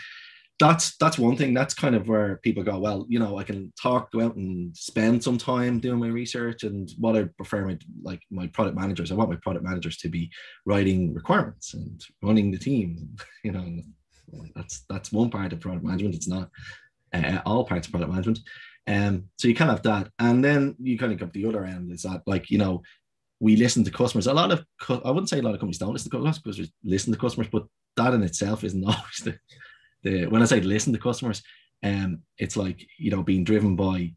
[0.60, 1.54] that's that's one thing.
[1.54, 2.78] That's kind of where people go.
[2.78, 6.62] Well, you know, I can talk, go out and spend some time doing my research.
[6.62, 10.08] And what I prefer, my like my product managers, I want my product managers to
[10.08, 10.30] be
[10.64, 13.16] writing requirements and running the team.
[13.44, 13.82] You know,
[14.54, 16.14] that's that's one part of product management.
[16.14, 16.48] It's not
[17.12, 18.38] uh, all parts of product management.
[18.86, 21.64] Um, so you kind of have that, and then you kind of go the other
[21.64, 21.90] end.
[21.90, 22.82] Is that like you know,
[23.40, 24.28] we listen to customers.
[24.28, 27.12] A lot of I wouldn't say a lot of companies don't listen to customers listen
[27.12, 29.38] to customers, but that in itself isn't always the,
[30.02, 31.42] the when I say listen to customers,
[31.82, 34.12] um, it's like you know being driven by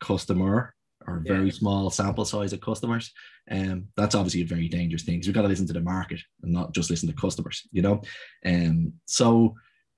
[0.00, 0.74] customer
[1.06, 1.52] or very yeah.
[1.52, 3.12] small sample size of customers.
[3.50, 6.20] Um, that's obviously a very dangerous thing because we've got to listen to the market
[6.42, 8.00] and not just listen to customers, you know.
[8.46, 9.56] Um, so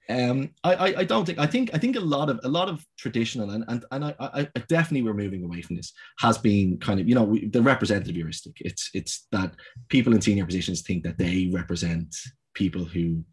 [0.09, 2.69] um, I, I, I don't think I think I think a lot of a lot
[2.69, 6.37] of traditional and and, and I, I, I definitely we're moving away from this has
[6.37, 8.57] been kind of you know we, the representative heuristic.
[8.61, 9.55] It's it's that
[9.89, 12.15] people in senior positions think that they represent
[12.55, 13.25] people who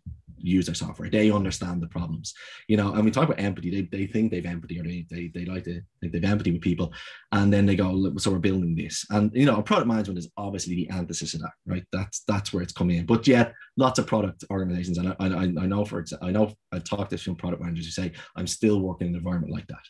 [0.44, 1.10] use their software.
[1.10, 2.34] They understand the problems,
[2.68, 2.94] you know.
[2.94, 3.70] And we talk about empathy.
[3.70, 6.62] They, they think they've empathy, or they, they they like to think they've empathy with
[6.62, 6.94] people,
[7.32, 9.06] and then they go, so we're building this.
[9.10, 11.84] And you know, product management is obviously the antithesis of that, right?
[11.92, 13.06] That's that's where it's coming in.
[13.06, 16.54] But yet, lots of product organizations, and I I, I know for example, I know
[16.72, 19.68] I've talked to some product managers who say, I'm still working in an environment like
[19.68, 19.84] that.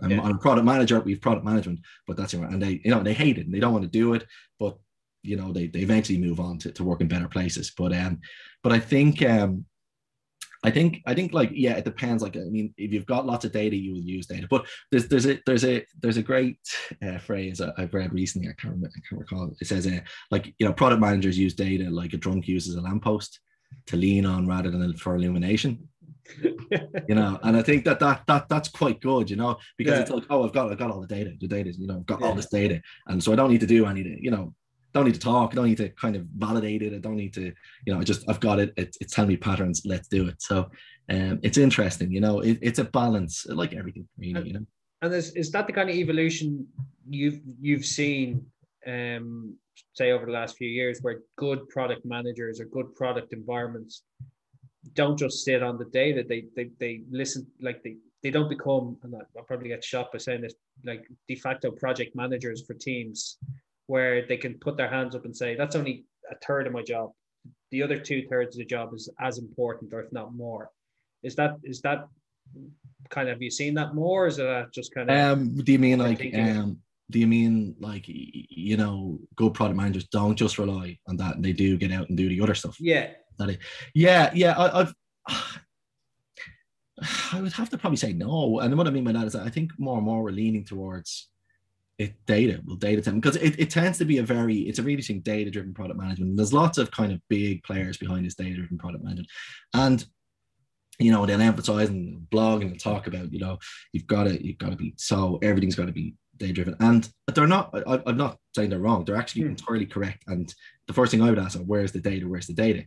[0.00, 0.22] I'm, yeah.
[0.22, 1.00] I'm a product manager.
[1.00, 3.72] We've product management, but that's and they you know they hate it and they don't
[3.72, 4.24] want to do it,
[4.58, 4.78] but
[5.28, 8.18] you know they, they eventually move on to, to work in better places but um
[8.62, 9.64] but i think um
[10.64, 12.22] I think I think like yeah, it depends.
[12.22, 14.46] Like I mean, if you've got lots of data, you will use data.
[14.50, 16.58] But there's there's a there's a there's a great
[17.00, 18.48] uh, phrase I've read recently.
[18.48, 19.54] I can't remember, I can't recall.
[19.60, 22.80] It says uh, like you know, product managers use data like a drunk uses a
[22.80, 23.38] lamppost
[23.86, 25.88] to lean on rather than for illumination.
[26.42, 29.30] you know, and I think that that that that's quite good.
[29.30, 30.00] You know, because yeah.
[30.00, 31.34] it's like oh, I've got I've got all the data.
[31.40, 32.26] The data is you know I've got yeah.
[32.26, 34.18] all this data, and so I don't need to do anything.
[34.20, 34.54] You know,
[34.94, 35.52] don't need to talk.
[35.52, 36.94] I don't need to kind of validate it.
[36.94, 37.52] I don't need to,
[37.84, 38.72] you know, I just I've got it.
[38.76, 39.82] It's, it's telling me patterns.
[39.84, 40.40] Let's do it.
[40.40, 40.70] So
[41.10, 42.10] um, it's interesting.
[42.10, 44.08] You know, it, it's a balance, like everything.
[44.18, 44.66] Really, you know.
[45.02, 46.66] And is, is that the kind of evolution
[47.08, 48.44] you've you've seen,
[48.86, 49.54] um,
[49.92, 54.02] say over the last few years, where good product managers or good product environments
[54.94, 56.24] don't just sit on the data.
[56.26, 58.96] They they they listen like they they don't become.
[59.02, 63.38] And I'll probably get shot by saying this, like de facto project managers for teams
[63.88, 66.82] where they can put their hands up and say, that's only a third of my
[66.82, 67.10] job.
[67.70, 70.70] The other two thirds of the job is as important, or if not more.
[71.22, 72.06] Is that is that
[73.10, 74.26] kind of have you seen that more?
[74.26, 76.78] is that just kind of um do you mean like um
[77.10, 81.44] do you mean like you know good product managers don't just rely on that and
[81.44, 83.58] they do get out and do the other stuff yeah that is,
[83.94, 84.94] yeah yeah I, i've
[87.32, 88.60] I would have to probably say no.
[88.60, 90.64] And what I mean by that is that I think more and more we're leaning
[90.64, 91.28] towards
[91.98, 94.82] it data, well, data time, because it, it tends to be a very, it's a
[94.82, 96.30] really interesting data driven product management.
[96.30, 99.28] And there's lots of kind of big players behind this data driven product management.
[99.74, 100.04] And
[100.98, 103.58] you know, they'll emphasize and blog and talk about, you know,
[103.92, 106.76] you've got to, you've got to be so everything's got to be data driven.
[106.80, 109.04] And they're not, I, am not saying they're wrong.
[109.04, 109.50] They're actually mm.
[109.50, 110.24] entirely correct.
[110.26, 110.52] And
[110.86, 112.26] the first thing I would ask are, where's the data?
[112.26, 112.84] Where's the data?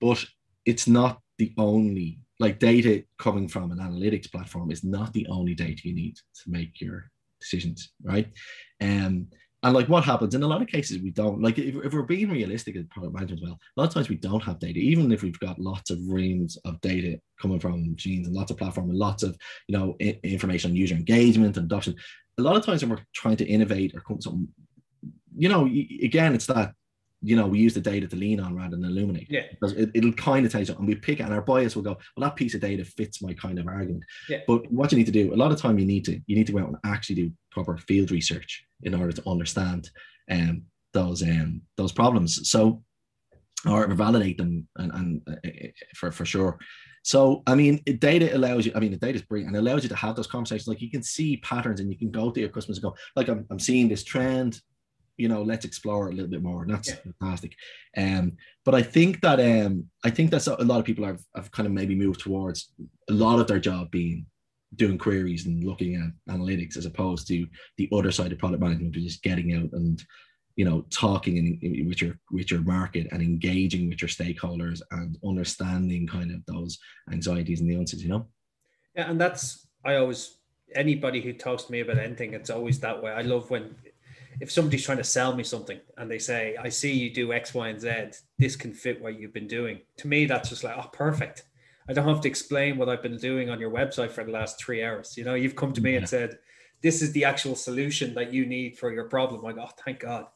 [0.00, 0.24] But
[0.64, 5.54] it's not the only, like data coming from an analytics platform is not the only
[5.54, 7.10] data you need to make your
[7.42, 8.28] decisions, right?
[8.80, 9.28] Um,
[9.64, 12.02] and like what happens in a lot of cases, we don't like if, if we're
[12.02, 14.80] being realistic as product management as well, a lot of times we don't have data,
[14.80, 18.56] even if we've got lots of reams of data coming from genes and lots of
[18.56, 19.36] platform and lots of
[19.68, 21.94] you know I- information on user engagement and adoption.
[22.38, 24.48] A lot of times when we're trying to innovate or come something,
[25.36, 26.72] you know, again, it's that
[27.22, 29.28] you know, we use the data to lean on rather than illuminate.
[29.30, 29.44] Yeah.
[29.50, 31.82] Because it, will kind of tell you, and we pick it, and our bias will
[31.82, 34.04] go, well, that piece of data fits my kind of argument.
[34.28, 34.40] Yeah.
[34.46, 36.46] But what you need to do, a lot of time you need to, you need
[36.48, 39.90] to go out and actually do proper field research in order to understand
[40.30, 42.50] um, those um, those problems.
[42.50, 42.82] So,
[43.68, 46.58] or validate them, and, and uh, for for sure.
[47.04, 49.88] So, I mean, data allows you, I mean, the data is brilliant and allows you
[49.88, 50.68] to have those conversations.
[50.68, 53.28] Like you can see patterns and you can go to your customers and go, like,
[53.28, 54.60] I'm, I'm seeing this trend
[55.16, 56.62] you know, let's explore a little bit more.
[56.62, 56.96] And that's yeah.
[57.20, 57.54] fantastic.
[57.96, 58.32] Um,
[58.64, 61.66] but I think that um, I think that's a lot of people have, have kind
[61.66, 62.72] of maybe moved towards
[63.08, 64.26] a lot of their job being
[64.74, 67.46] doing queries and looking at analytics as opposed to
[67.76, 70.02] the other side of product management, which is getting out and
[70.56, 75.18] you know talking in, with your with your market and engaging with your stakeholders and
[75.26, 76.78] understanding kind of those
[77.10, 78.02] anxieties and the answers.
[78.02, 78.26] You know.
[78.96, 80.38] Yeah, and that's I always
[80.74, 83.12] anybody who talks to me about anything, it's always that way.
[83.12, 83.74] I love when
[84.40, 87.54] if somebody's trying to sell me something and they say, I see you do X,
[87.54, 89.80] Y, and Z, this can fit what you've been doing.
[89.98, 91.44] To me, that's just like, oh, perfect.
[91.88, 94.58] I don't have to explain what I've been doing on your website for the last
[94.58, 95.16] three hours.
[95.16, 95.98] You know, you've come to me yeah.
[95.98, 96.38] and said,
[96.82, 99.44] this is the actual solution that you need for your problem.
[99.46, 100.26] I go, oh, thank God.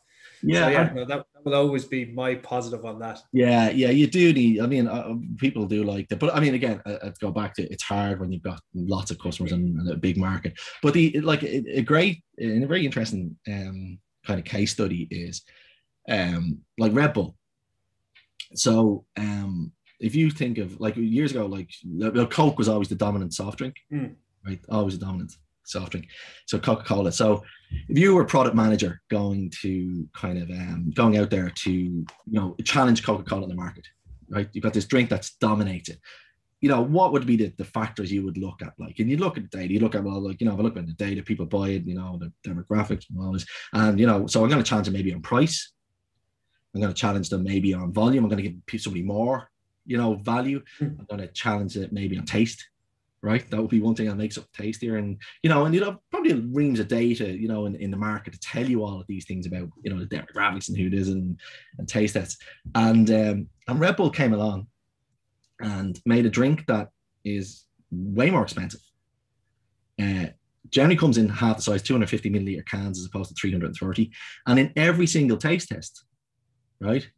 [0.42, 3.20] Yeah, so, yeah no, that, that, will always be my positive on that.
[3.32, 4.60] Yeah, yeah, you do need.
[4.60, 7.54] I mean, uh, people do like that, but I mean, again, I, I'd go back
[7.54, 10.58] to it's hard when you've got lots of customers and, and a big market.
[10.82, 15.06] But the like a, a great, and a very interesting um, kind of case study
[15.10, 15.42] is
[16.08, 17.36] um, like Red Bull.
[18.54, 21.70] So um, if you think of like years ago, like
[22.30, 24.14] Coke was always the dominant soft drink, mm.
[24.44, 24.60] right?
[24.68, 25.32] Always a dominant
[25.66, 26.08] soft drink.
[26.46, 27.12] So Coca Cola.
[27.12, 27.42] So
[27.88, 31.70] if you were a product manager going to kind of um, going out there to
[31.72, 33.86] you know challenge Coca Cola in the market,
[34.28, 34.48] right?
[34.52, 35.98] You've got this drink that's dominated.
[36.60, 38.72] You know what would be the, the factors you would look at?
[38.78, 39.72] Like, and you look at the data.
[39.72, 41.70] You look at well, like you know, if I look at the data, people buy
[41.70, 41.84] it.
[41.84, 44.86] You know, the demographics and all this, and you know, so I'm going to challenge
[44.86, 45.72] them maybe on price.
[46.74, 48.24] I'm going to challenge them maybe on volume.
[48.24, 49.48] I'm going to give somebody more,
[49.86, 50.62] you know, value.
[50.78, 50.98] Mm.
[50.98, 52.62] I'm going to challenge it maybe on taste
[53.22, 53.48] right?
[53.50, 54.96] That would be one thing that makes it tastier.
[54.96, 57.96] And, you know, and you know, probably reams of data, you know, in, in the
[57.96, 60.86] market to tell you all of these things about, you know, the demographics and who
[60.86, 61.38] it is and,
[61.78, 62.38] and taste tests.
[62.74, 64.68] And, um, and Red Bull came along
[65.60, 66.88] and made a drink that
[67.24, 68.80] is way more expensive.
[70.00, 70.26] Uh,
[70.70, 74.10] generally comes in half the size, 250 milliliter cans as opposed to 330.
[74.46, 76.04] And in every single taste test,
[76.80, 77.08] right?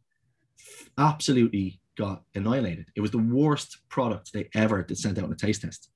[0.97, 2.87] Absolutely got annihilated.
[2.95, 5.89] It was the worst product they ever did sent out in a taste test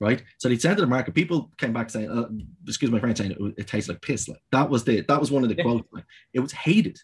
[0.00, 0.22] right?
[0.38, 1.14] So they sent it to the market.
[1.14, 2.28] People came back saying, uh,
[2.66, 4.28] "Excuse my friend," saying it, it, tastes like piss.
[4.28, 5.88] Like that was the that was one of the quotes.
[5.92, 6.98] Like, it was hated,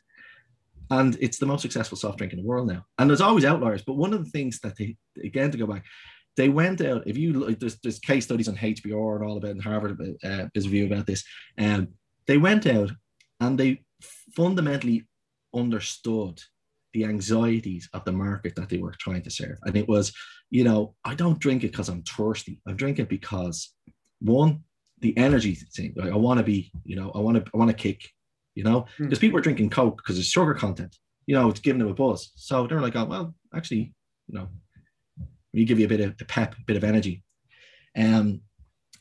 [0.91, 2.85] and it's the most successful soft drink in the world now.
[2.99, 5.85] And there's always outliers, but one of the things that they again to go back,
[6.37, 7.07] they went out.
[7.07, 10.29] If you look, there's there's case studies on HBR and all about in Harvard uh,
[10.29, 11.25] a review about this,
[11.57, 11.89] and um,
[12.27, 12.91] they went out
[13.41, 13.83] and they
[14.35, 15.07] fundamentally
[15.55, 16.41] understood
[16.93, 19.59] the anxieties of the market that they were trying to serve.
[19.63, 20.13] And it was,
[20.51, 22.61] you know, I don't drink it because I'm thirsty.
[22.67, 23.73] I drink it because
[24.21, 24.65] one,
[25.01, 25.95] the energy thing.
[25.97, 28.09] Like I want to be, you know, I want to, I want to kick,
[28.55, 29.21] you know, because mm.
[29.21, 32.33] people are drinking Coke because it's sugar content, you know, it's giving them a buzz.
[32.37, 33.95] So they're like, oh, well, actually,
[34.29, 34.49] you know,
[35.53, 37.23] we give you a bit of a pep, a bit of energy.
[37.97, 38.41] Um,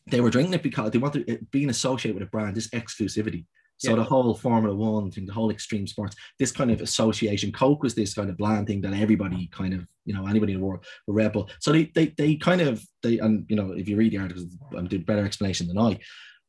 [0.07, 3.45] they were drinking it because they wanted it being associated with a brand, this exclusivity.
[3.79, 3.95] So yeah.
[3.95, 7.95] the whole Formula One thing, the whole extreme sports, this kind of association, Coke was
[7.95, 10.85] this kind of bland thing that everybody kind of, you know, anybody in the world
[11.07, 11.49] Red Bull.
[11.59, 14.43] So they they they kind of they and you know if you read the articles,
[14.43, 15.97] um, I'm doing better explanation than I,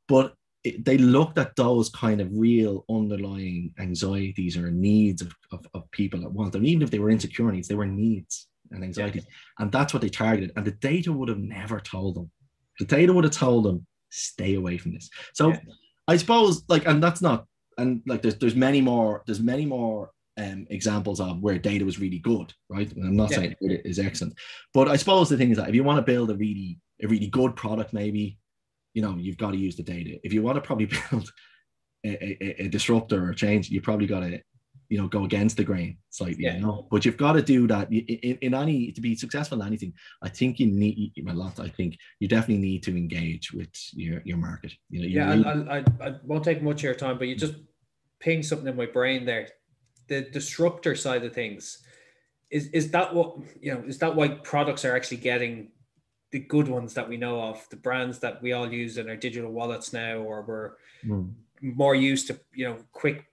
[0.08, 5.66] but it, they looked at those kind of real underlying anxieties or needs of, of,
[5.72, 8.82] of people that want them, even if they were insecure needs, they were needs and
[8.82, 9.62] anxieties, yeah.
[9.62, 10.50] and that's what they targeted.
[10.56, 12.30] And the data would have never told them.
[12.80, 15.08] The data would have told them stay away from this.
[15.32, 15.50] So.
[15.50, 15.60] Yeah
[16.10, 17.46] I suppose like, and that's not,
[17.78, 22.00] and like there's there's many more there's many more um, examples of where data was
[22.00, 22.92] really good, right?
[22.92, 23.36] And I'm not yeah.
[23.36, 24.34] saying it is excellent,
[24.74, 27.06] but I suppose the thing is that if you want to build a really a
[27.06, 28.38] really good product, maybe
[28.92, 30.18] you know you've got to use the data.
[30.24, 31.30] If you want to probably build
[32.04, 34.40] a, a, a disruptor or change, you probably got to
[34.90, 36.56] you know go against the grain slightly yeah.
[36.56, 39.66] you know but you've got to do that in, in any to be successful in
[39.66, 43.70] anything i think you need a lot i think you definitely need to engage with
[43.92, 46.94] your your market you know you yeah I, I, I won't take much of your
[46.94, 47.54] time but you just
[48.18, 49.48] ping something in my brain there
[50.08, 51.78] the disruptor side of things
[52.50, 55.70] is is that what you know is that why products are actually getting
[56.32, 59.16] the good ones that we know of the brands that we all use in our
[59.16, 60.72] digital wallets now or we're
[61.04, 61.32] mm.
[61.62, 63.29] more used to you know quick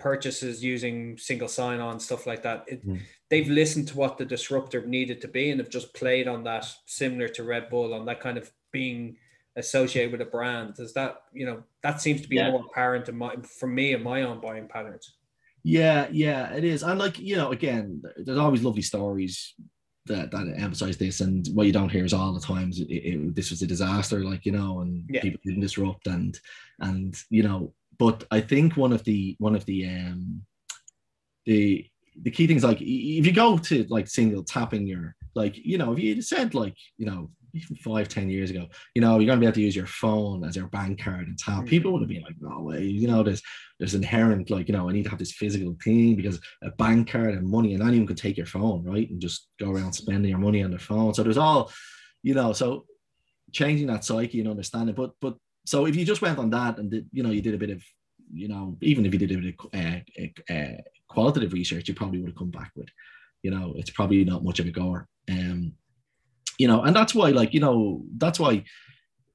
[0.00, 2.98] purchases using single sign on stuff like that it, mm.
[3.28, 6.66] they've listened to what the disruptor needed to be and have just played on that
[6.86, 9.16] similar to red bull on that kind of being
[9.56, 12.50] associated with a brand is that you know that seems to be yeah.
[12.50, 15.14] more apparent in my for me in my own buying patterns
[15.62, 16.82] yeah, yeah, it is.
[16.82, 19.54] And like, you know, again, there's always lovely stories
[20.06, 21.20] that, that emphasize this.
[21.20, 24.24] And what you don't hear is all the times it, it, this was a disaster,
[24.24, 25.20] like, you know, and yeah.
[25.20, 26.38] people didn't disrupt and,
[26.80, 30.42] and, you know, but I think one of the, one of the, um,
[31.44, 31.86] the,
[32.22, 35.92] the key things, like if you go to like single tapping your, like, you know,
[35.92, 39.40] if you said like, you know, even five, ten years ago, you know, you're gonna
[39.40, 41.64] be able to use your phone as your bank card and tap.
[41.64, 41.68] Mm.
[41.68, 43.42] People would have been like, no way, you know, there's
[43.78, 47.10] there's inherent like, you know, I need to have this physical thing because a bank
[47.10, 49.10] card and money and anyone could take your phone, right?
[49.10, 51.12] And just go around spending your money on their phone.
[51.14, 51.72] So there's all,
[52.22, 52.86] you know, so
[53.52, 54.94] changing that psyche and understanding.
[54.94, 55.36] But but
[55.70, 57.70] so if you just went on that and did, you know, you did a bit
[57.70, 57.80] of,
[58.32, 62.18] you know, even if you did a bit of uh, uh, qualitative research, you probably
[62.18, 62.88] would have come back with,
[63.44, 65.06] you know, it's probably not much of a goer.
[65.30, 65.74] Um,
[66.58, 68.64] you know, and that's why, like, you know, that's why,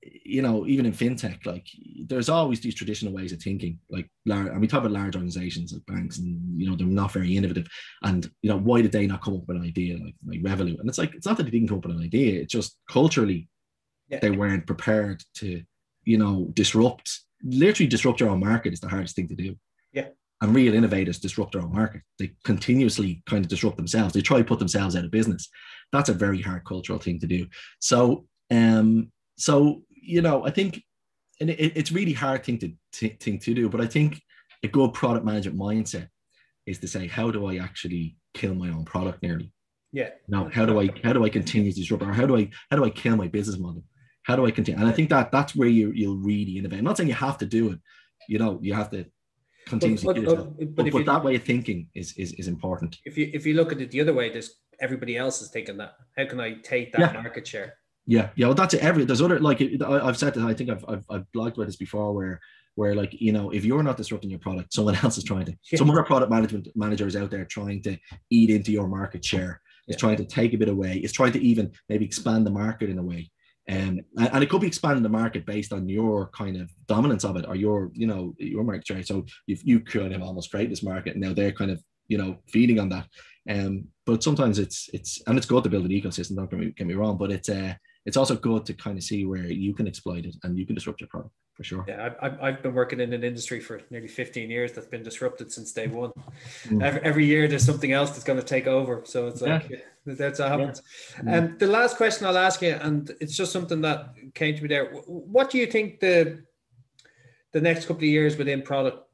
[0.01, 1.67] you know, even in fintech, like,
[2.05, 3.79] there's always these traditional ways of thinking.
[3.89, 7.13] Like, large, and we talk about large organizations like banks, and you know, they're not
[7.13, 7.67] very innovative.
[8.03, 10.81] And you know, why did they not come up with an idea like like Revolut?
[10.81, 12.77] And it's like it's not that they didn't come up with an idea; it's just
[12.89, 13.47] culturally
[14.09, 14.19] yeah.
[14.19, 15.63] they weren't prepared to,
[16.05, 17.21] you know, disrupt.
[17.43, 19.55] Literally, disrupt your own market is the hardest thing to do.
[19.91, 20.07] Yeah
[20.41, 22.01] and real innovators disrupt their own market.
[22.19, 24.13] They continuously kind of disrupt themselves.
[24.13, 25.49] They try to put themselves out of business.
[25.91, 27.47] That's a very hard cultural thing to do.
[27.79, 30.81] So, um, so you know, I think,
[31.39, 33.69] and it, it's really hard thing to thing to do.
[33.69, 34.21] But I think
[34.63, 36.09] a good product management mindset
[36.65, 39.51] is to say, how do I actually kill my own product nearly?
[39.91, 40.09] Yeah.
[40.27, 42.77] Now, how do I how do I continue to disrupt, or how do I how
[42.77, 43.83] do I kill my business model?
[44.25, 44.79] How do I continue?
[44.79, 46.79] And I think that that's where you you'll really innovate.
[46.79, 47.79] I'm not saying you have to do it.
[48.27, 49.05] You know, you have to
[49.65, 52.99] continuously but, but, but, but, but you, that way of thinking is, is is important
[53.05, 55.77] if you if you look at it the other way there's everybody else is thinking
[55.77, 57.21] that how can i take that yeah.
[57.21, 57.73] market share
[58.05, 60.85] yeah yeah well that's it every there's other like i've said that i think I've,
[60.87, 62.39] I've i've blogged about this before where
[62.75, 65.51] where like you know if you're not disrupting your product someone else is trying to
[65.71, 65.77] yeah.
[65.77, 67.97] some other product management managers out there trying to
[68.29, 69.99] eat into your market share is yeah.
[69.99, 72.99] trying to take a bit away is trying to even maybe expand the market in
[72.99, 73.31] a way
[73.67, 77.35] um, and it could be expanding the market based on your kind of dominance of
[77.35, 79.03] it or your, you know, your market share.
[79.03, 81.13] So you you could have almost create this market.
[81.13, 83.07] And now they're kind of, you know, feeding on that.
[83.49, 86.35] Um, but sometimes it's it's and it's good to build an ecosystem.
[86.35, 87.73] Don't get me, get me wrong, but it's uh
[88.05, 90.75] it's also good to kind of see where you can exploit it and you can
[90.75, 91.85] disrupt your product for sure.
[91.87, 95.51] Yeah, I've, I've been working in an industry for nearly 15 years that's been disrupted
[95.51, 96.11] since day one.
[96.65, 96.83] Mm.
[96.83, 99.01] Every, every year there's something else that's going to take over.
[99.05, 99.77] So it's like, yeah.
[100.05, 100.81] that's what happens.
[101.17, 101.37] And yeah.
[101.37, 104.67] um, the last question I'll ask you, and it's just something that came to me
[104.67, 104.91] there.
[105.07, 106.43] What do you think the
[107.53, 109.07] the next couple of years within product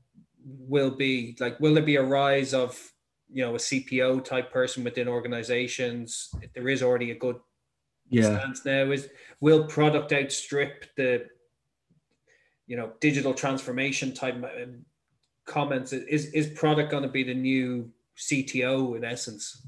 [0.44, 1.38] will be?
[1.40, 2.78] Like, will there be a rise of,
[3.32, 6.30] you know, a CPO type person within organizations?
[6.42, 7.38] If there is already a good
[8.12, 8.40] yeah.
[8.40, 11.26] stance now, is will product outstrip the
[12.68, 14.86] you know digital transformation type um,
[15.46, 19.66] comments is is product going to be the new cto in essence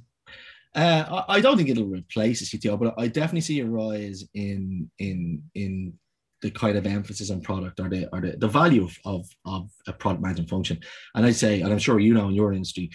[0.75, 4.89] uh, I don't think it'll replace the CTO, but I definitely see a rise in
[4.97, 5.93] in in
[6.41, 9.69] the kind of emphasis on product or the or the, the value of, of of
[9.87, 10.79] a product management function.
[11.13, 12.89] And I say, and I'm sure you know in your industry,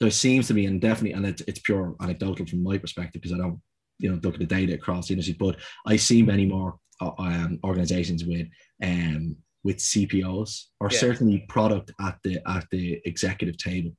[0.00, 3.34] there seems to be, and definitely, and it, it's pure anecdotal from my perspective because
[3.34, 3.60] I don't,
[4.00, 7.12] you know, look at the data across the industry, but I see many more uh,
[7.18, 8.48] um, organizations with
[8.82, 10.98] um, with CPOs or yeah.
[10.98, 13.92] certainly product at the at the executive table.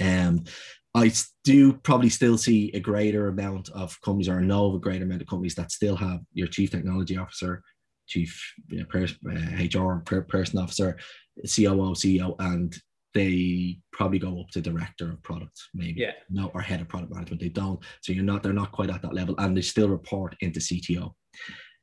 [0.00, 0.44] Um,
[0.94, 1.12] I
[1.44, 5.22] do probably still see a greater amount of companies, or know of a greater amount
[5.22, 7.62] of companies that still have your chief technology officer,
[8.06, 10.96] chief you know, pers- uh, HR per- person officer,
[11.42, 12.76] COO, CEO, and
[13.14, 17.12] they probably go up to director of product, maybe, yeah, no, or head of product
[17.12, 17.40] management.
[17.40, 20.36] They don't, so you're not, they're not quite at that level, and they still report
[20.40, 21.12] into CTO.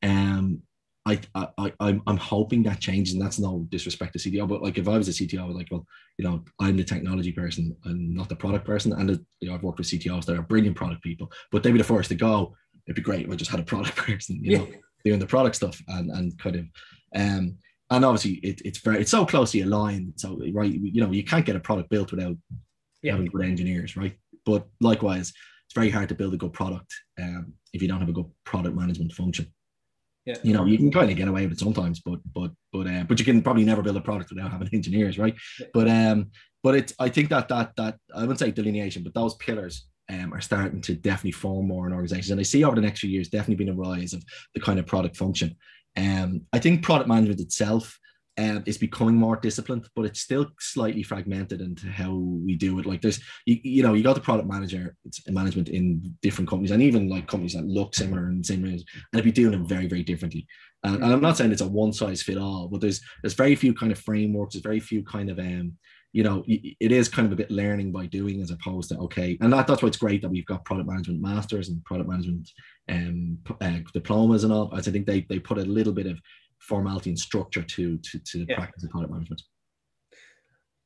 [0.04, 0.62] Um,
[1.08, 4.78] I, I, I, I'm hoping that changes, and that's no disrespect to CTO, but like
[4.78, 5.86] if I was a CTO, I was like, well,
[6.18, 8.94] you know, I'm the technology person and not the product person.
[8.94, 9.10] And
[9.40, 11.84] you know, I've worked with CTOs that are brilliant product people, but they'd be the
[11.84, 12.56] first to go.
[12.88, 14.68] It'd be great if I just had a product person, you know,
[15.04, 16.66] doing the product stuff and and kind of,
[17.16, 17.58] um,
[17.92, 20.14] and obviously it, it's very it's so closely aligned.
[20.18, 22.36] So right, you know, you can't get a product built without
[23.02, 23.14] yeah.
[23.14, 24.18] having good engineers, right?
[24.46, 25.34] But likewise,
[25.66, 28.30] it's very hard to build a good product um, if you don't have a good
[28.44, 29.52] product management function.
[30.26, 30.38] Yeah.
[30.42, 33.04] You know, you can kind of get away with it sometimes, but but but uh,
[33.04, 35.36] but you can probably never build a product without having engineers, right?
[35.60, 35.68] Yeah.
[35.74, 36.32] But um,
[36.64, 40.34] but it's I think that that that I wouldn't say delineation, but those pillars um,
[40.34, 42.32] are starting to definitely form more in organizations.
[42.32, 44.24] And I see over the next few years definitely been a rise of
[44.54, 45.56] the kind of product function.
[45.98, 48.00] Um, I think product management itself
[48.38, 52.86] um, is becoming more disciplined, but it's still slightly fragmented into how we do it.
[52.86, 54.96] Like there's, you, you know, you got the product manager,
[55.28, 58.84] management in different companies, and even like companies that look similar and same and
[59.14, 60.46] they'd be doing them very, very differently.
[60.84, 63.56] And, and I'm not saying it's a one size fit all, but there's there's very
[63.56, 65.74] few kind of frameworks, there's very few kind of um,
[66.16, 69.38] you know, it is kind of a bit learning by doing as opposed to okay,
[69.42, 72.50] and that, that's why it's great that we've got product management masters and product management
[72.88, 74.74] um, uh, diplomas and all.
[74.74, 76.18] As I think they they put a little bit of
[76.60, 78.56] formality and structure to to, to the yeah.
[78.56, 79.42] practice of product management.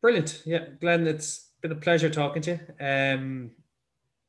[0.01, 0.41] Brilliant.
[0.47, 2.83] Yeah, Glenn, it's been a pleasure talking to you.
[2.83, 3.51] Um,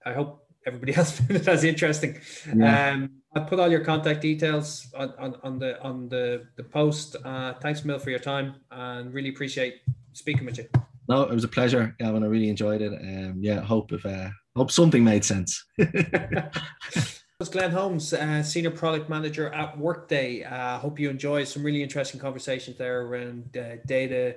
[0.05, 2.21] I hope everybody else found it as interesting.
[2.55, 2.91] Yeah.
[2.91, 7.17] Um, I put all your contact details on, on, on the on the, the post.
[7.25, 9.81] Uh, thanks, Mill, for your time and really appreciate
[10.13, 10.69] speaking with you.
[11.11, 12.23] No, it was a pleasure, Gavin.
[12.23, 12.93] I really enjoyed it.
[12.93, 15.65] Um, yeah, hope if uh, hope something made sense.
[15.77, 20.45] was Glenn Holmes, uh, Senior Product Manager at Workday.
[20.45, 24.37] I uh, hope you enjoy some really interesting conversations there around uh, data,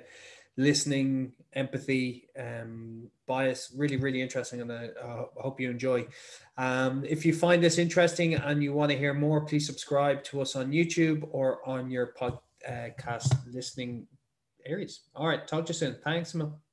[0.56, 3.72] listening, empathy, um, bias.
[3.76, 6.08] Really, really interesting, and I uh, hope you enjoy.
[6.58, 10.40] Um, if you find this interesting and you want to hear more, please subscribe to
[10.40, 14.08] us on YouTube or on your podcast listening
[14.66, 15.02] areas.
[15.14, 15.96] All right, talk to you soon.
[16.02, 16.63] Thanks, Emil.